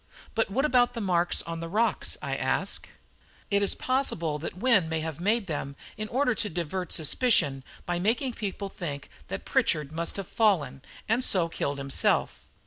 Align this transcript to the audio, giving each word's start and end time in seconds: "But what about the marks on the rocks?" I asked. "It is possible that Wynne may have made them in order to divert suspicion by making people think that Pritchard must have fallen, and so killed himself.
"But 0.33 0.49
what 0.49 0.65
about 0.65 0.95
the 0.95 0.99
marks 0.99 1.43
on 1.43 1.59
the 1.59 1.69
rocks?" 1.69 2.17
I 2.23 2.35
asked. 2.35 2.87
"It 3.51 3.61
is 3.61 3.75
possible 3.75 4.39
that 4.39 4.57
Wynne 4.57 4.89
may 4.89 5.01
have 5.01 5.19
made 5.19 5.45
them 5.45 5.75
in 5.95 6.07
order 6.07 6.33
to 6.33 6.49
divert 6.49 6.91
suspicion 6.91 7.63
by 7.85 7.99
making 7.99 8.33
people 8.33 8.67
think 8.69 9.11
that 9.27 9.45
Pritchard 9.45 9.91
must 9.91 10.17
have 10.17 10.27
fallen, 10.27 10.81
and 11.07 11.23
so 11.23 11.47
killed 11.49 11.77
himself. 11.77 12.47